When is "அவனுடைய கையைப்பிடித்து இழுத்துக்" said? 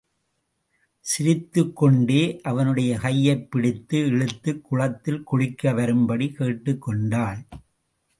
2.41-4.63